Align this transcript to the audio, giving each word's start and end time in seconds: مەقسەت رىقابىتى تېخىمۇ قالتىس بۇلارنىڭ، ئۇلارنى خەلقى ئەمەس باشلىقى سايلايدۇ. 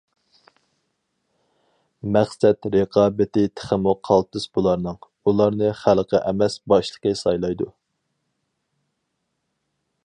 مەقسەت 2.15 2.69
رىقابىتى 2.75 3.43
تېخىمۇ 3.59 3.93
قالتىس 4.09 4.49
بۇلارنىڭ، 4.59 4.99
ئۇلارنى 5.23 5.71
خەلقى 5.83 6.23
ئەمەس 6.31 6.57
باشلىقى 6.73 7.17
سايلايدۇ. 7.25 7.69